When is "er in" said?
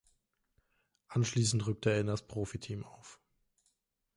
1.91-2.07